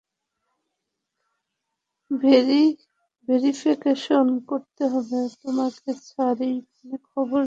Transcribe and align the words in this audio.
Verification 3.27 4.27
করতে 4.49 4.83
হবে 4.93 5.19
তোমাকে 5.41 5.89
স্যার 6.05 6.37
এইখানের 6.47 7.01
খবর 7.11 7.29
কী? 7.29 7.39